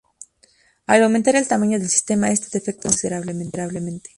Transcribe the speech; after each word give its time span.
Al 0.87 1.03
aumentar 1.03 1.35
el 1.35 1.47
tamaño 1.47 1.77
del 1.77 1.87
sistema, 1.89 2.31
este 2.31 2.47
defecto 2.57 2.89
se 2.89 3.05
agrava 3.05 3.23
considerablemente. 3.23 4.09